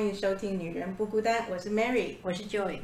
[0.00, 2.78] 欢迎收听《女人不孤单》，我是 Mary，我是 Joy。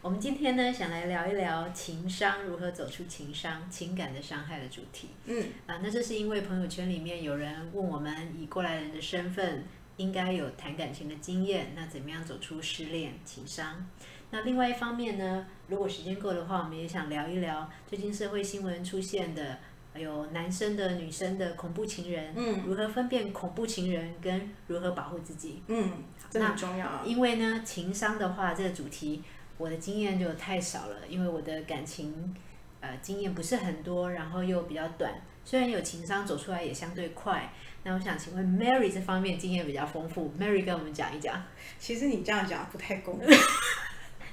[0.00, 5.10] 我们今天呢，想来聊一聊情商如何走出情商、情感的伤害的主题。
[5.26, 9.64] 嗯，啊，那这是因为朋友圈里面有人问我们，以过来人的身份，
[9.98, 13.86] 应该有谈感情的经验，那怎么样走出失恋、情商？
[14.30, 19.58] 那另外一方面呢，如果时间够的话，我们也想聊一聊最近社会新闻出现的。
[19.94, 25.62] 有男生的、女生的恐怖情人，嗯，如何分辨恐怖情人跟如何保护自己？
[25.68, 25.92] 嗯，
[26.28, 27.04] 这很重要。
[27.04, 29.22] 因为呢，情商的话，这个主题
[29.56, 32.34] 我的经验就太少了，因为我的感情
[32.80, 35.12] 呃经验不是很多，然后又比较短。
[35.44, 37.52] 虽然有情商走出来也相对快，
[37.82, 41.40] 那我想请问 Mary 这方面经验比较丰富，Mary 跟我们讲一讲。
[41.78, 43.28] 其实你这样讲不太公平。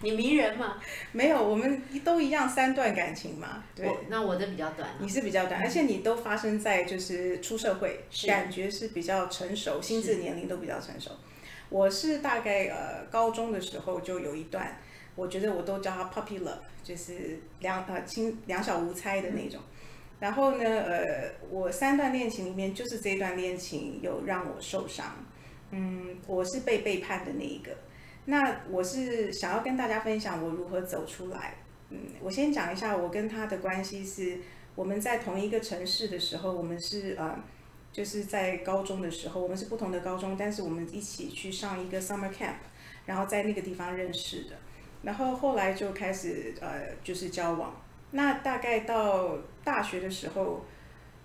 [0.02, 0.78] 你迷人吗？
[1.12, 3.64] 没有，我们都一样三段感情嘛。
[3.76, 4.90] 对，那我的比较短。
[5.00, 11.12] 你是比较短，而且你都发生在就是出社会，感觉是比较成熟，心智年龄都比较成熟。
[11.70, 14.78] 我是大概呃高中的时候就有一段，
[15.16, 19.62] 我觉得我都叫他 puppy love，就是两呃亲两小无猜的那种。
[20.20, 25.26] 然后呢，呃，我三段恋情里面就是这段恋情有让我受伤，
[25.72, 27.72] 嗯，我是被背叛的那一个。
[28.26, 31.56] 那我是想要跟大家分享我如何走出来。
[31.90, 34.40] 嗯，我先讲一下我跟他的关系是，
[34.76, 37.38] 我们在同一个城市的时候，我们是呃，
[37.92, 42.56] 就是在高中的时候，我们是不同的高中，但是我们一起去上一个 summer camp，
[43.06, 44.56] 然后在那个地方认识的，
[45.02, 47.76] 然后后来就开始呃就是交往。
[48.12, 50.64] 那大概到大学的时候，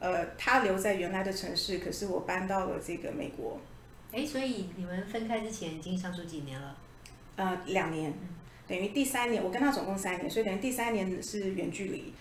[0.01, 3.61] 呃，他留在原来的城市，可是我搬到了这个美国。
[4.13, 6.77] 哎，所以你们分开之前已经相处几年了？
[7.37, 8.13] 呃，两年，
[8.67, 12.15] 等于第三年，我跟他总共三年，所以等于第三年是远距离。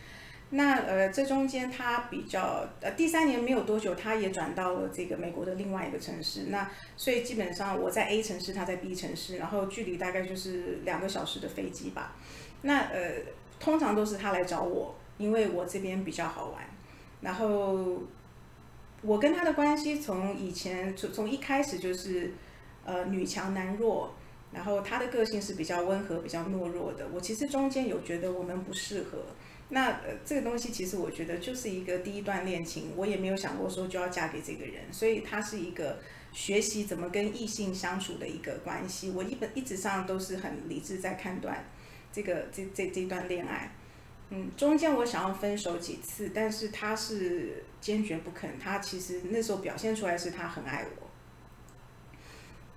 [0.49, 6.47] 那呃，这中间他比较呃，第三年没有多久，他也转到了这个美国的另外一个城市。
[6.49, 12.15] 那所以基本上我在 A 城市，他在 B 城市，然后距离大概就是两个小时的飞机吧。
[12.61, 13.11] 那呃，
[13.59, 16.63] 通常都是他来找我，因为我这边比较好玩。
[17.21, 18.03] 然后
[19.01, 22.33] 我跟他的关系从以前从从一开始就是
[22.83, 24.13] 呃女强男弱。
[24.51, 27.07] 然后他的个性是比较温和、比较懦弱的。
[27.13, 29.25] 我其实中间有觉得我们不适合。
[29.69, 34.83] 那呃，这个东西其实我觉得就是一个第一段恋情，我也没有想过说就要嫁给这个人。
[34.91, 35.97] 所以他是一个
[36.31, 39.09] 学习怎么跟异性相处的一个关系。
[39.09, 41.65] 我一本一直上都是很理智在判断
[42.13, 43.75] 这个这这这段恋爱。
[44.29, 48.57] 嗯，中间我想要分手几次，但是他是坚决不肯。
[48.59, 51.04] 他其实那时候表现出来是他很爱我。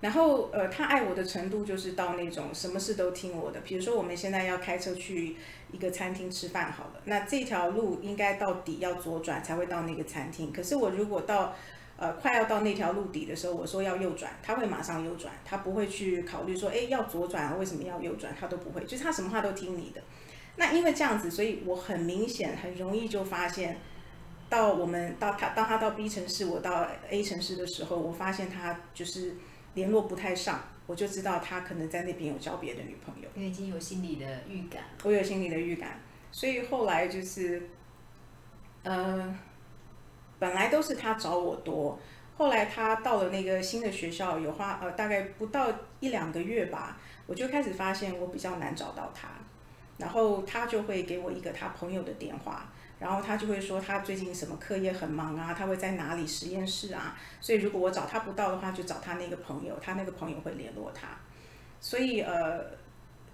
[0.01, 3.59] 然后，呃，他爱我的程度就是到那种什么事都听我的。
[3.59, 5.35] 比如说，我们现在要开车去
[5.73, 10.53] 一个餐厅吃饭，好了，那这条路应该到底要左转才会到那个餐厅。
[10.53, 11.53] 可是我如果到，
[11.97, 18.33] 呃，快要到那条路底的时候，我说要右转，他会马上右转，他不会去考虑说，哎，要左转啊，为什么要右转？
[18.39, 20.01] 他都不会，就是他什么话都听你的。
[20.55, 23.77] 那因为这样子，所以我很明显、很容易就发现，
[24.47, 29.35] 到我们到他当他到 B 城市，我到 A 城市的时候，我发现他就是。
[29.73, 34.83] 联络不太上，我就知道他可能在那边有交别的女朋友，因为已经有心理的预感。
[35.03, 35.99] 我有心理的预感，
[36.31, 37.69] 所以后来就是，
[38.83, 39.37] 呃，
[40.39, 41.99] 本来都是他找我多，
[42.37, 46.97] 后来他到了那个新的学校，有花呃大概不到一两个月吧，
[47.27, 49.29] 我就开始发现我比较难找到他，
[49.97, 52.71] 然后他就会给我一个他朋友的电话。
[52.99, 61.07] 然后他就会说他最近什么课业很忙啊，他会在哪里实验室啊，所以如果我找他不到的话，就找他那个朋友，他那个朋友会联络他。
[61.79, 62.61] 所以呃，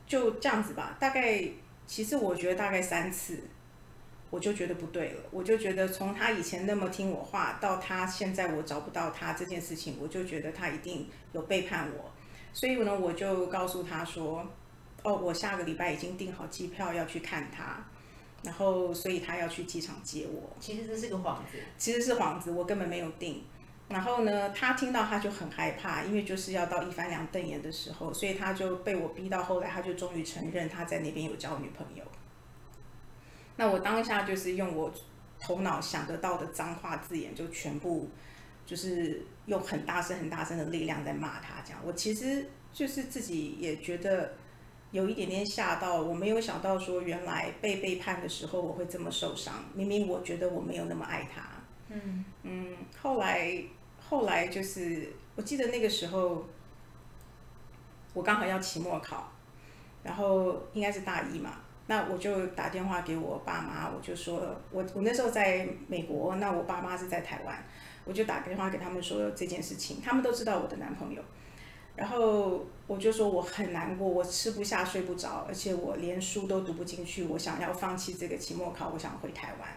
[0.05, 0.95] 就这样子吧。
[0.99, 1.43] 大概
[1.87, 3.39] 其实我觉得大概三次，
[4.29, 5.21] 我就觉得不对了。
[5.31, 12.11] 我就觉得从他以前那么听我话，到他现在我找不到他这件事情，我就觉得他一定有背叛我。
[12.53, 14.47] 所以呢，我就告诉他说，
[15.01, 17.83] 哦，我下个礼拜已经订好机票要去看他。
[18.45, 20.55] 然后，所以他要去机场接我。
[20.59, 23.43] 其实这是个幌子，其实是幌子，我根本没有订。
[23.89, 32.03] 然后呢，他听到他就很害怕，因为就是要到一翻两瞪眼的时候，所以他就被我逼到后来，他就终于承认他在那边有交女朋友。
[33.55, 34.93] 那我当下就是用我
[35.39, 38.09] 头脑想得到的脏话字眼，就全部
[38.65, 41.61] 就是用很大声、很大声的力量在骂他。
[41.65, 44.33] 这样，我其实就是自己也觉得。
[44.95, 49.53] 有一点点吓到，我没有想到说原来被背叛的时候我会这么受伤。
[49.73, 51.41] 明明我觉得我没有那么爱他。
[51.89, 53.61] 嗯嗯，后来
[53.99, 56.45] 后来就是，我记得那个时候
[58.13, 59.29] 我刚好要期末考，
[60.01, 61.57] 然后应该是大一嘛，
[61.87, 67.61] 那我就打电话给我爸妈，我就说我我那时候在美国，那我爸妈是在台湾，
[68.05, 71.21] 我就打电话给他们说这件事情，他们都知道我的男朋友。
[71.95, 79.69] 然后我就说我很难过，我吃不下睡不着，而且我连书都读不进去，我想要放弃这个期末考，我想回台湾。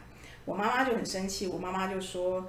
[0.45, 2.47] 我妈妈就很生气，我妈妈就说。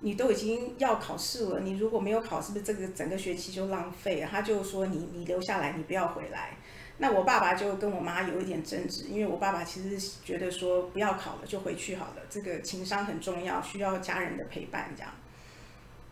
[0.00, 4.28] 你都已经要考试了，你如果没有考，是不是这个整个学期就浪费了？
[4.30, 6.58] 他就说你你留下来，你不要回来。
[6.98, 12.16] 那我爸爸就跟我妈有一点争执，因为我爸爸其实觉得说不要考了，就回去好了。
[12.28, 15.10] 这个情商很重要，需要家人的陪伴这样。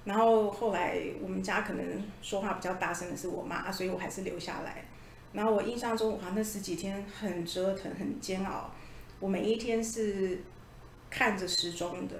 [0.04, 4.84] 然后后来我们家可能说话比较大声的是我妈，所以我还是留下来。
[5.32, 8.70] 然后我印象中，哇，那十几天很折腾，很煎熬。
[9.20, 10.40] 我每一天是
[11.10, 12.14] 看着时钟的。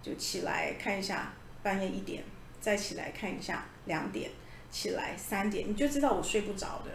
[0.00, 2.22] 就起来看一下，半夜一点，
[2.60, 4.30] 再起来看一下，两点
[4.70, 6.90] 起来，三点，你就知道我睡不着的。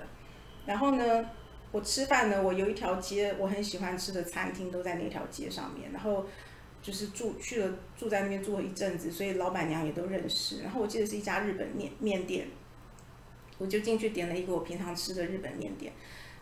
[0.66, 1.30] 然后呢，
[1.74, 5.92] 我吃饭呢，我有一条街我很喜欢吃的餐厅都在那条街上面。
[5.92, 6.26] 然后
[6.84, 10.62] 就是住去了住在那边住了一阵子，所以老板娘也都认识。
[10.62, 12.46] 然后我记得是一家日本面面店，
[13.58, 15.92] 我就进去点了一个我平常吃的日本面店，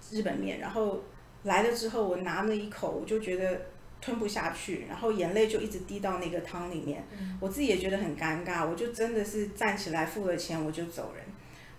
[0.09, 0.59] 日本面。
[0.59, 1.01] 然后
[1.43, 3.61] 来了之后，我拿了一口，我就觉得。
[4.03, 7.05] 吞不下去，然后眼泪就一直滴到那个汤里面，
[7.39, 11.23] 我自己也觉得很尴尬，我就真的是站起来付了钱我就走人。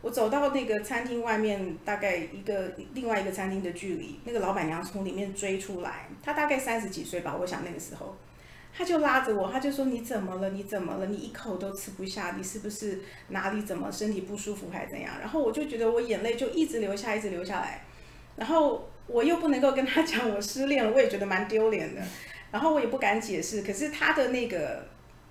[0.02, 8.16] 我走到那个餐厅外面，大概一个另外一个餐厅的距离，那个老板娘从里面追出来，她大概三十几岁吧，我想那个时候，
[8.72, 10.50] 她就拉着我，他就说你怎么了？
[10.50, 11.06] 你怎么了？
[11.06, 15.12] 你一口都吃不下，你是不是哪里怎么身体不舒服还是怎样？
[15.20, 17.84] 然后我就觉得我眼泪就一直流下，一直流下来，
[18.36, 18.88] 然后。
[19.08, 22.00] 我又不能够跟他讲我失恋了，我也觉得蛮丢脸的，
[22.52, 23.60] 然后我也不敢解释。
[23.60, 24.86] 可是他的那个，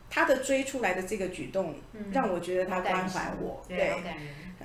[0.10, 1.74] 他的追出来的这个举动，
[2.12, 3.64] 让我觉得他关怀我。
[3.70, 3.96] 对，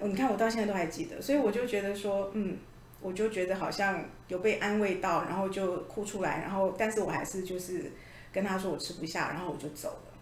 [0.02, 2.58] 你看我到现在都还记得，所以我就觉得说，嗯，
[3.00, 7.92] 我就觉得好像有被安慰到，然后就哭出来，然后但是我还是就是
[8.36, 10.12] 跟他说我吃不下，然后我就走了。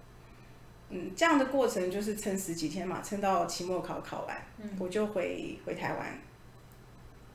[0.91, 4.41] 嗯，这样的过程就是撑十几天嘛，撑到期末考考完，
[4.79, 6.17] 我就回回台湾。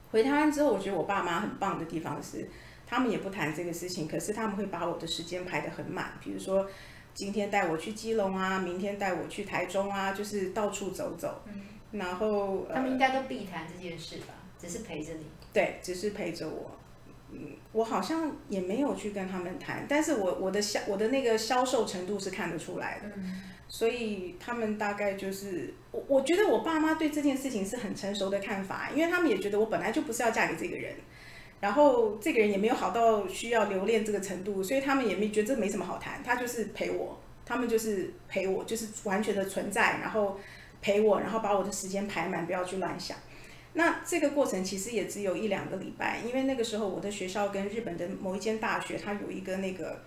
[0.10, 2.50] 回台湾之后，我觉得我爸妈很棒的地方是，
[2.88, 6.14] 他们也不谈这个事情，可是他们会把我的时间排得很满。
[6.24, 6.66] 比如说，
[7.14, 11.42] 今天带我去基隆啊，明天带我去台中啊，就是到处走走。
[11.48, 11.62] 嗯。
[11.92, 14.34] 然后他们应该都避谈这件事吧？
[14.58, 15.26] 只是陪着你。
[15.52, 16.72] 对，只是陪着我。
[17.32, 23.10] 嗯，我好像也没有去跟他们谈，但是我我的销我的那个销售程度是看得出来的。
[23.16, 23.42] 嗯。
[23.72, 30.96] 所以他们大概就是我，我觉得我爸妈对这件事情是很成熟的看法，因为他们也觉得我本来就不是要嫁给这个人，
[31.60, 40.40] 然后这个人也没有好到需要留恋这个程度，所以他们也没觉得这没什么好谈，他就是陪我，他们就是陪我，就是完全的存在，然后
[40.82, 43.16] 陪我，然后把我的时间排满，不要去乱想。
[43.74, 50.02] 那这个过程其实也只有一两个礼拜，因为那个时候我的学校跟日本的某一间大学，它有一个那个。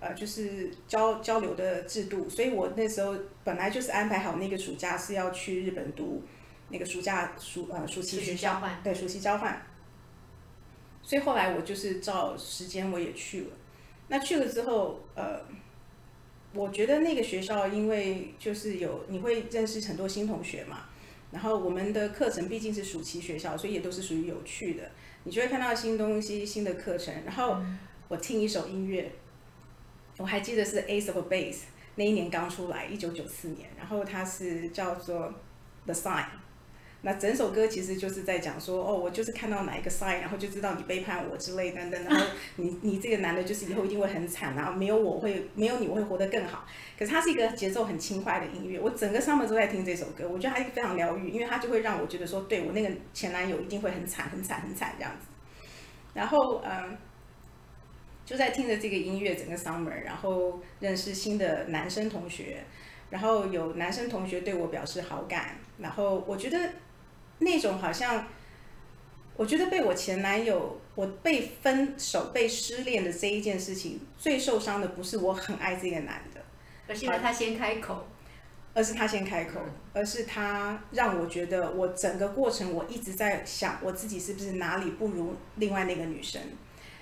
[0.00, 6.22] 呃，就是交交流的制度，所以我那时候本来就是安排好那个暑假是要去日本读
[6.68, 9.60] 那个暑假暑呃暑期学校，对暑期交换。
[11.02, 13.48] 所以后来我就是照时间我也去了。
[14.06, 15.40] 那去了之后，呃，
[16.52, 20.84] 我觉得那个学校因为就是有你会认识很多新同学嘛，
[21.30, 24.90] 然后我们的课程毕竟是暑期学校，所以也都是属于有趣的，
[25.24, 27.14] 你就会看到新东西、新的课程。
[27.24, 27.58] 然后
[28.08, 29.12] 我听一首音乐。
[30.16, 31.60] 我还记得是 Ace of Base
[31.94, 35.32] 那一年刚出来，一九九四年，然后它是叫做
[35.84, 36.26] The Sign，
[37.02, 42.26] 那整首歌其实就是在讲说，哦，我就是看到哪一个 sign，然后就知道你背叛我之类等等，然后
[42.56, 46.66] 你你这个男的就是以后一定会很惨然后没有我会没有你我会活得更好。
[46.98, 55.26] 可是它是一个节奏很轻快的音乐，我整个 summer 都在听这首歌，我觉得它非常疗愈，因为它就会让我觉得说，对我那个前男友一定会很惨很惨很惨这样子。
[56.14, 56.96] 然后嗯。
[58.26, 62.62] 就在听着这个音乐，整个 summer，然后认识新的男生同学，
[63.08, 66.58] 然后有男生同学对我表示好感，然后我觉得
[67.38, 68.26] 那种好像，
[69.36, 76.40] 我觉得被我前男友，我被分手、被失恋的这一件事情，最受伤的不是我很爱这个男的，
[76.88, 78.06] 而是因为他先开口，
[78.74, 79.60] 而是他先开口，
[79.92, 86.40] 而是他让我觉得我整个过程我一直在想我自己是不是哪里不如另外那个女生。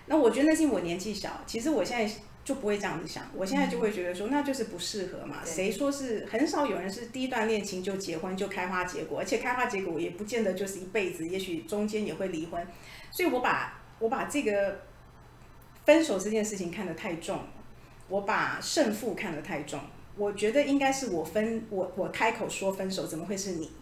[0.06, 2.14] 那我觉得那是我年纪小，其实我现在
[2.46, 5.38] 就不会这样子想，我现在就会觉得说那就是不适合嘛。
[5.44, 12.64] 谁说是很少有人是第一段恋情就结婚就开花结果，而且开花结果也不见得就是一辈子，也许中间也会离婚。
[13.10, 14.82] 所以我把我把这个
[15.84, 17.40] 分手这件事情看得太重，
[18.08, 19.80] 我把胜负看得太重。
[20.16, 23.72] 我觉得应该是我分我我开口说分手，怎么会是你？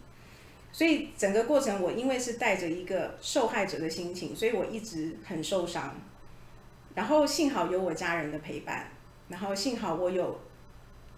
[0.71, 5.95] 所以整个过程我因为是带着一个受害者的心情，所以我一直很受伤。
[6.95, 8.89] 然后幸好有我家人的陪伴，
[9.27, 10.39] 然后幸好我有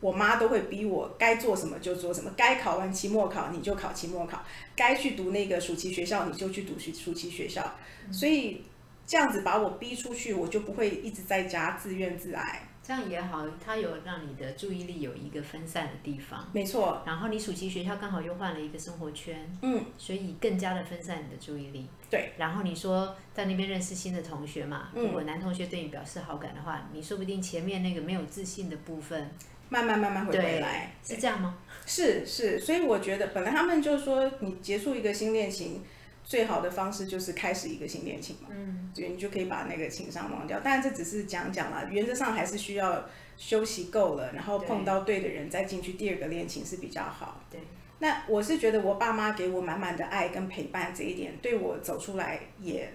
[0.01, 4.43] 我妈都会逼我该做什么就做什么，该考完期末考你就考期末考，
[4.75, 7.75] 该去读那个暑期学校你就去读暑暑期学校，
[8.11, 8.63] 所以
[9.05, 12.67] 这样子把我逼出去，我就不会一直在家自怨自艾。
[12.87, 16.49] 这样也好，它有让你的注意力有一个分散的地方。
[16.53, 21.85] 没错，然后你暑期学校刚好又换了一个生活圈，嗯，所以更加的分散你的注意力。
[22.09, 22.31] 对。
[22.37, 29.31] 然后你说在那边认识新的同学嘛，嗯如果男同学对你表示好感的话，你说不定前面那个没有自信的部分，
[29.67, 31.57] 慢慢慢慢会回对来。，是这样吗？
[31.85, 35.83] 是是，所以我觉得本来他们就说你结束一个新恋情。
[36.27, 40.59] 最好的方式就是开始一个新恋情嘛，嗯，所以，你就可以把那个情商忘掉。
[40.59, 43.05] 当然这只是讲讲啦，原则上还是需要
[43.37, 47.41] 休息够了，然后碰到对的人再进去第二个恋情是比较好。
[47.49, 47.61] 对。
[47.99, 52.91] 那我是觉得我爸妈给我满满的爱跟陪伴这一点，对我走出来也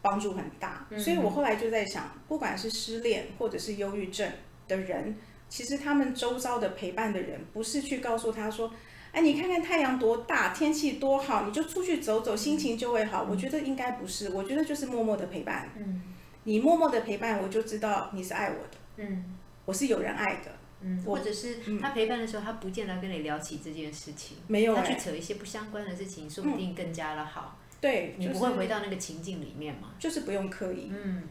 [0.00, 0.86] 帮助很大。
[0.88, 4.32] 嗯所以我后来就在想，不管是失恋或者是忧郁症
[4.66, 5.14] 的人，
[5.50, 8.72] 其实他们周遭的陪伴的人，不是去告诉他说。
[9.12, 13.26] 哎，你看看太阳多大，天气多好，你就出去走走，心情就会好。
[13.30, 15.68] 我觉得应该不是，我觉得就是默默的陪伴。
[15.76, 16.02] 嗯
[16.44, 20.50] 你默默的陪伴，我就知道你是爱我的，嗯我是有人爱的。
[20.80, 27.56] 嗯，或者是他陪伴的时候，他不见得跟你聊起这件事情，没有哎、他去扯一些不相关的事情，说不定更加的好。
[27.80, 29.90] 对，你就是不会回到那个情境里面嘛？
[30.00, 30.90] 就是不用刻意。
[30.90, 31.22] 嗯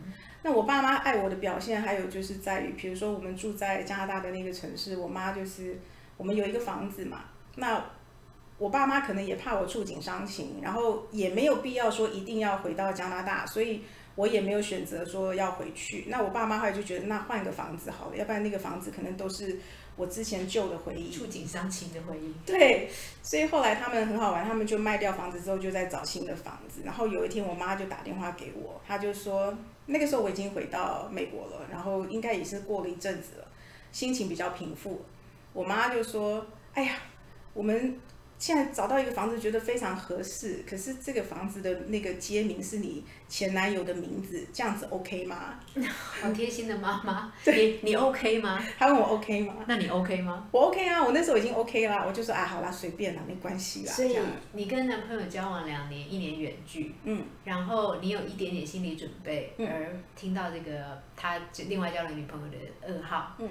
[0.44, 5.78] 那我爸妈爱我的表现，还有就是在于，比如说我们住在加拿大的那个城市，我妈就是
[6.16, 7.84] 我们有一个房子嘛，那
[8.58, 13.82] 我爸妈可能也怕我触景伤情，然后也没有必要说一定要回到加拿大，所以
[14.16, 16.06] 我也没有选择说要回去。
[16.08, 19.60] 那我爸妈后来就觉得，那换个房子好了，要不然那个房子可能都是
[19.96, 21.12] 我之前旧的回忆。
[21.12, 22.34] 触景伤情的回忆。
[22.46, 22.90] 对，
[23.24, 26.82] 所以后来他们很好玩，他们就卖掉房子之后，就在找新的房子。
[26.86, 33.48] 然后有一天，我妈就打电话给我，她就说，那个时候我已经回到美国了，然后应该也是过了一阵子了，
[33.92, 35.02] 心情比较平复。
[35.52, 36.94] 我妈就说，哎呀，
[37.54, 37.98] 我们
[38.40, 45.60] 现在找到一个房子，觉得非常合适，可是这个房子的那个街名是你前男友的名字，这样子 OK 吗？
[46.22, 48.60] 好贴心的妈妈， 你你 OK 吗？
[48.80, 49.58] 他问我 OK 吗？
[49.68, 50.48] 那你 OK 吗？
[50.52, 53.94] 我 OK 啊，我那时候已经 OK 啦，我就说啊，好啦，随便啦，没关系啦。
[53.94, 54.18] 所以
[54.54, 63.48] 你跟男朋友交往两年，一年远距，嗯，然后你有一点点心理准备，嗯而听到这个他另外交了女朋友的噩耗，嗯，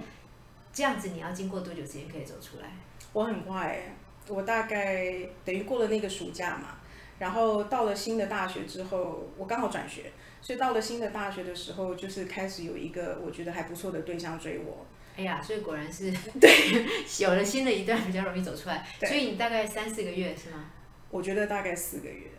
[0.73, 2.73] 这样子你要经过多久时间可以走出来？
[3.13, 3.95] 我很快、欸，
[4.29, 5.15] 我大概
[5.45, 6.79] 等于过了那个暑假嘛，
[7.19, 14.87] 然后到了新的大学之后，我刚好转学，所以到了新的大学的时候，就是开始有一个我觉得还不错的对象追我。
[15.17, 16.51] 哎呀，所以果然是对，
[17.21, 18.87] 有了新的一段比较容易走出来。
[19.01, 20.71] 所以你大概三四个月是吗？
[21.11, 22.31] 我觉得大概四个月，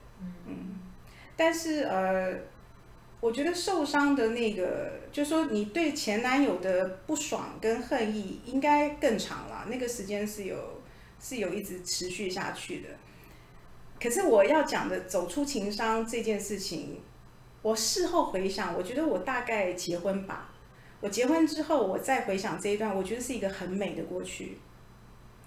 [0.47, 0.79] 嗯，
[1.35, 2.33] 但是呃，
[3.21, 10.81] 我觉得受伤的那个，就是说你对前男友的不爽跟恨意应该更长了，那个时间是有
[11.19, 12.89] 是有一直持续下去的。
[14.01, 16.99] 可是我要讲的走出情伤这件事情，
[17.61, 20.49] 我事后回想，我觉得我大概结婚吧。
[20.99, 24.57] 我结婚之后，我再回想这一段，我觉得是一个很美的过去，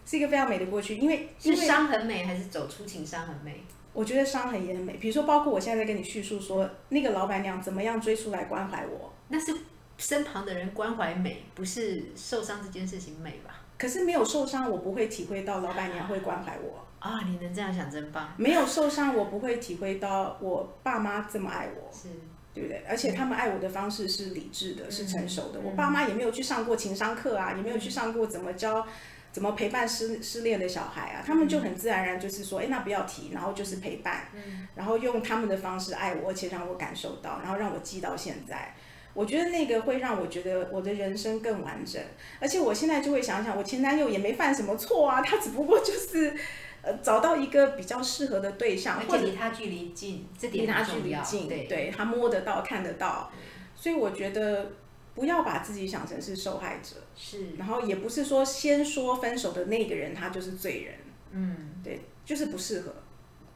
[0.07, 3.65] 是一个非常美的过去，因为是伤很美，还是走出情伤很美？
[3.95, 4.99] 我觉得伤痕也很美。
[4.99, 9.55] 比如说，包括我现在在跟你叙述说，那个老板娘怎么样追出来关怀我，那是
[9.97, 13.63] 身旁的人关怀美，不是受伤这件事情美吧？
[13.79, 18.35] 可是没有受伤，我不会体会到老板娘会关怀我；啊，你能这样想真棒。
[18.37, 22.09] 没有受伤，我不会体会到我爸妈这么爱我，是，
[22.53, 22.85] 对不对？
[22.89, 25.61] 而且他们爱我的方式是理智的，是成熟的。
[25.61, 28.87] 嗯我爸妈也没有去上过情商课啊，也没有去上过怎么教。
[29.35, 31.25] 怎么陪伴失失恋的小孩啊？
[31.27, 38.73] 他们就很自然而然就是说，哎，那不要提，然后就是陪伴，嗯然后用他们的方式爱我，而且让我感受到，然后让我记到现在。
[39.13, 42.01] 我觉得那个会让我觉得我的人生更完整，
[42.39, 46.33] 而且我现在就会想想，我前男友也没犯什么错啊，他只不过就是
[46.83, 51.17] 呃找到一个比较适合的对象，而或者且离他距离近，这离点他距离。
[51.25, 53.33] 近，对，他摸得到、看得到，
[53.75, 54.71] 所以我觉得
[55.15, 60.95] 不要把自己想成是受害者，是，然后也不是说先说分手的那个人他就是罪人，
[61.31, 62.93] 嗯，对，就是不适合。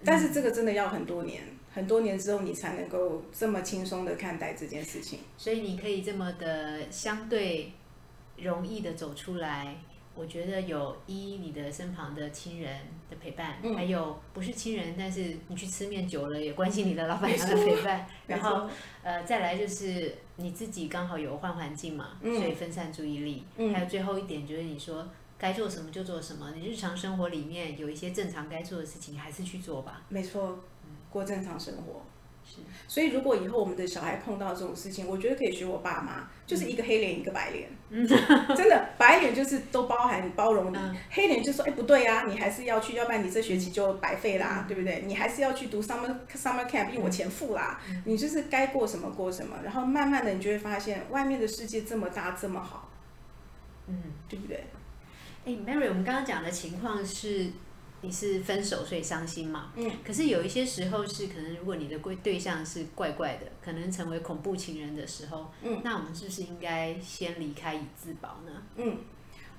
[0.05, 1.43] 但是这个真的要很多年，
[1.75, 5.19] 很多年之后你才能够这么轻松的看待这件事情。
[5.37, 7.73] 所以你可以这么的相对
[8.37, 9.79] 容易的走出来。
[10.19, 12.77] 我觉得有一你的身旁的亲人
[13.09, 18.69] 的陪伴，嗯还有不是亲人，但是你去吃面久了也关心你的老板娘的陪伴，然后
[19.05, 25.07] 呃再来就是你自己刚好有换环境嘛，嗯所以分散注意力，嗯还有最后一点就是你说
[25.39, 30.03] 该做什么就做什么，你日常生活里面有一些正常该做的事情还是去做吧。
[30.09, 30.59] 没错，
[31.11, 32.03] 过正常生活。
[32.87, 37.69] 所以如果以后我们的小孩碰到这种事情，我觉得可以学我爸妈，就是一个黑脸一个白脸，
[38.57, 40.79] 真的白脸就是都包含包容你，
[41.11, 45.03] 黑脸就说哎不对啊，你还是要去，要不然你这学期就白费啦，对不对？
[45.07, 52.91] 你还是要去读 summer summer camp，因为我钱付啦，你就是该过什么过什么，然后慢慢的你就会发现外面的世界这么大这么好，
[53.87, 54.65] 嗯，对不对？
[55.45, 57.51] 哎，Mary，我们刚刚讲的情况是。
[58.01, 59.73] 你是分手所以伤心嘛？
[59.77, 59.91] 嗯。
[60.05, 68.63] 可是有一些时候是可能，如果你的对对象是怪怪的，可能成为恐怖情人的时候，嗯，那我们是不是应该先离开以自保呢？
[68.77, 68.99] 嗯，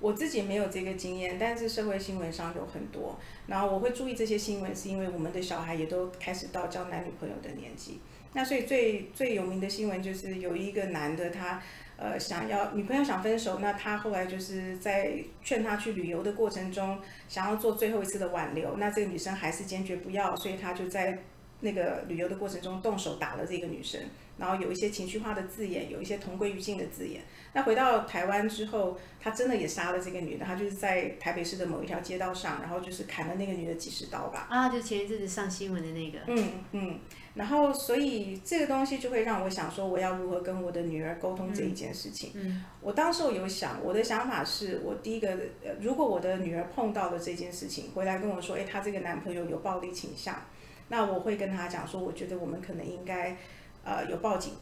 [0.00, 8.00] 我自己没有这个经验，但是社会新闻上有很多，然后我会注意这些新闻，是因为我们的小孩也都开始到交男女朋友的年纪。
[8.32, 11.62] 那所以最最有名的新闻就是有一个男的他。
[12.00, 21.18] 呃，想要女朋友想分手，那他后来就是在劝他去旅游的过程中，想要做最后一次的挽留，那这个女生还是坚决不要，所以他就在
[21.60, 24.00] 那个旅游的过程中动手打了这个女生，
[24.40, 27.22] 然后有一些情绪化的字眼，有一些同归于尽的字眼。
[27.52, 34.48] 那回到台湾之后，他真的也杀了这个女的，他就是在台北市的某一条街道上，然后就是砍了那个女的几十刀吧。
[34.50, 36.18] 啊，就前一阵子上新闻的那个。
[36.26, 36.98] 嗯嗯。
[37.32, 42.32] 然后，所以这个东西就会让我想说，我要如何跟我的女儿沟通这一件事情。
[42.34, 45.28] 嗯，我当时有想，我的想法是我第一个，
[45.64, 50.42] 呃，如果我的女儿碰到了这件事情，回来跟我说，哎，她这个男朋友有暴力倾向，
[50.88, 53.36] 那我会跟她讲说，我觉得我们可能应该，
[53.84, 54.54] 呃，有报警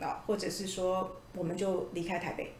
[0.00, 2.52] 啊，或者是说，我们就离开台北，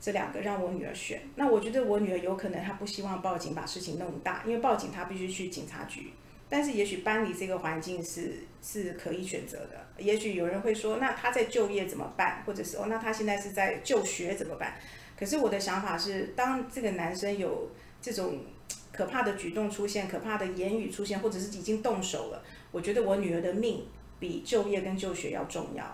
[0.00, 1.22] 这两个让我女儿选。
[1.36, 6.12] 那我觉得我女儿有可能她不希望报警把事情弄大，因为报警她必须去警察局。
[6.48, 9.86] 但是也许搬离这个环境是是可以选择的。
[9.96, 12.42] 也许有人会说，那他在就业怎么办？
[12.44, 14.74] 或者是哦，那他现在是在就学怎么办？
[15.18, 17.70] 可是我的想法是，当这个男生有
[18.02, 18.40] 这种
[18.92, 23.86] 可怕的举动出现，可怕的言语出现，或者是已经动手了，我觉得我女儿的命
[24.22, 25.84] 比就业跟就学要重要。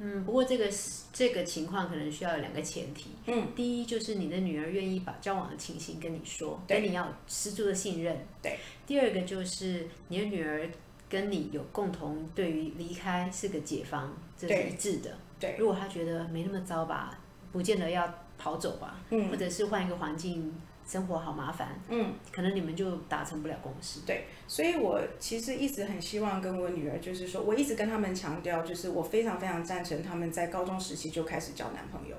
[0.00, 0.68] 嗯，不过这个
[1.12, 3.10] 这个情况可能需要有两个前提。
[3.26, 8.18] 嗯，第一就是你的女儿愿意把交往的情形跟你说，跟你要十足的信任。
[8.42, 8.58] 对。
[8.88, 10.68] 第二个就是你的女儿
[11.08, 15.16] 跟你有共同对于离开是个解放，这是一致的。
[15.38, 15.54] 对。
[15.56, 17.16] 如果她觉得没那么糟吧，
[17.52, 19.00] 不见得要跑走吧。
[19.10, 19.30] 嗯。
[19.30, 20.52] 或者是换一个环境。
[20.86, 24.00] 生活好麻烦，嗯，可能你们就达成不了共识。
[24.06, 32.16] 对，所以我其实一直很希望跟我女儿，就是说，我一直跟他们强调，就是我非常非常赞成他们在高中时期就开始交男朋友。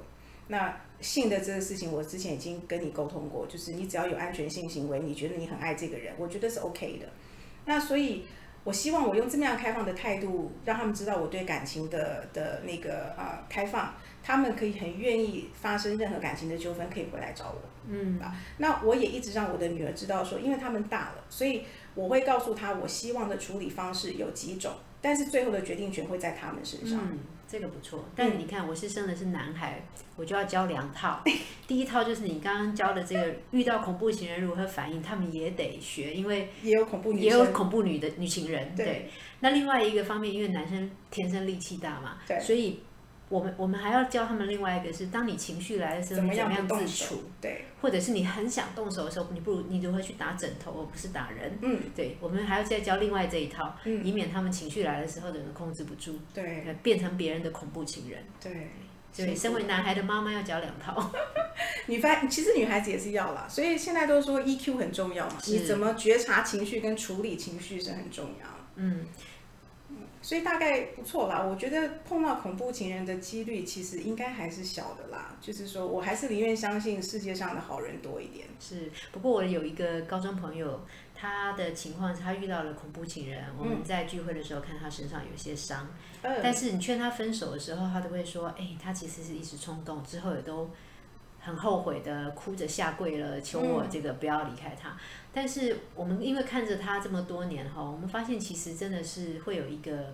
[0.50, 7.08] 那性的这个事情，我之前已经跟你沟通过，就是你只要有安全性行为，你觉得你很爱这个人，我觉得是 OK 的。
[7.66, 8.26] 那所以，
[8.64, 13.94] 我希望我用这么样开放的态度，让他们知道我对感情的的那个呃开放。
[14.24, 17.62] 他们可以很愿意发生任何感情的纠纷，可以回来找我。
[17.90, 21.64] 嗯啊，那我也一直让我的女儿知道说，因为他们大了，所以
[21.96, 24.72] 我会告诉她，我希望的处理方式有几种，
[25.02, 27.00] 但是最后的决定权会在他们身上。
[27.02, 28.04] 嗯，这个不错。
[28.16, 29.82] 但你看，我是生的是男孩，
[30.16, 31.24] 我就要教两套。
[31.68, 38.76] 第一套就是你刚刚教的这个，遇到恐怖情人如何反应，他们也得学，因为也有恐怖女也有恐怖女的女情人。
[38.76, 39.10] 对。
[39.40, 42.82] 那另外一个方面，因为男生天生力气大嘛，对，所以。
[43.30, 47.24] 我们我们还要教他们另外一个是，当你情绪来的时候，你怎么样自处？
[47.42, 51.58] 对，或者是你很想动手的时候，你不如你如何去打枕头，而不是打人？
[51.62, 58.24] 嗯，对，我们还要再教另外这一套，以免他们情绪来的时候，人控制不住，对，变成别人的恐怖情人。
[58.42, 58.70] 对，
[59.12, 61.12] 所以身为男孩的妈妈要教两套。
[61.88, 68.48] 女发其实女孩子也是要啦，所以现在都说 EQ 很重要嘛，你怎么觉察情绪跟处理情绪是很重要。
[68.76, 69.06] 嗯。
[70.28, 75.38] 所以大概不错啦，我觉得碰到恐怖情人的几率其实应该还是小的啦。
[75.40, 78.46] 就是说我还是宁愿相信世界上的好人多一点。
[78.60, 80.86] 是，不过我有一个高中朋友，
[81.16, 85.88] 他的情况是他遇到了恐怖情人，我们在聚会的时候看他身上有些伤，
[86.22, 90.70] 但是你劝他分手的时候，他都会说，哎，他其实是一时冲动，之后也都。
[91.48, 94.98] 很后悔的，哭着下跪了，求我这个不要离开他。
[95.32, 100.14] 但是我们因为看着他这么多年哈，我们发现其实真的是会有一个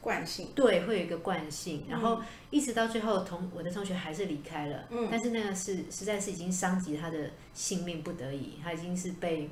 [0.00, 1.84] 惯性，对，会有一个惯性。
[1.86, 4.84] 然后一直到最后，同我的同学还是离开了。
[4.88, 9.50] 嗯，但是那个是实在是已经伤及他的性命，不得已，他已经是被。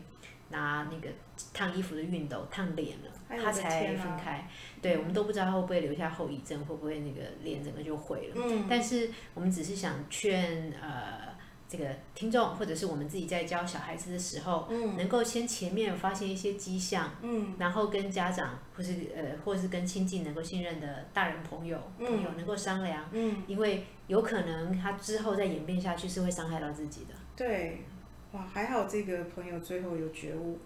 [0.49, 1.09] 拿那个
[1.55, 4.49] 烫衣服的熨斗烫脸了，他才分开。
[4.81, 8.35] 对，我们都不知道他会不会留下后遗症，会不会那个脸整个就毁了。
[8.37, 8.67] 嗯。
[8.69, 11.33] 但是我们只是想劝呃
[11.69, 27.15] 这个听众，或者是我们自己在教小孩子的时候，嗯，能够先前面发现一些迹象，嗯，然后跟家长或是呃或是跟亲近能够信任的大人朋友朋友能够商量，嗯，因为有可能他之后再演变下去是会伤害到自己的。
[27.37, 27.85] 对。
[28.33, 30.59] 哇，还好这个朋友最后有觉悟，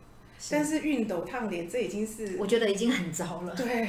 [0.51, 3.55] 但是熨斗烫脸这已经是我觉得已经很糟了。
[3.55, 3.89] 对，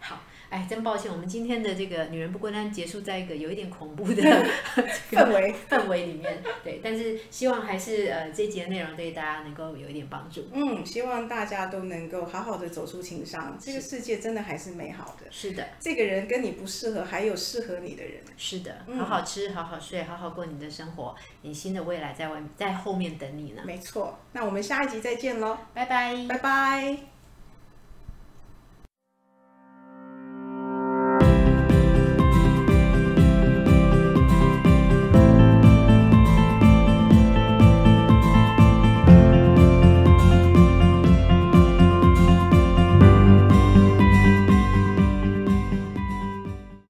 [0.00, 4.22] 好，哎，真抱歉，我们今天的这个女人不孤单结束在一个有一点恐怖的
[5.12, 10.48] 氛围 氛围里面，对，但是希望还是呃这节内容对大家能够有一点帮助。
[10.52, 15.26] 嗯，希望大家都能够好好的走出情商，这个世界真的还是美好的。
[15.30, 18.22] 是的，这个人跟你不适合，还有适合你的人。
[18.36, 23.62] 是的，好好吃，好好睡，好好过你的生活，你新的未来在外在后面等你呢。
[23.66, 27.17] 没错，那我们下一集再见喽，拜拜，拜拜。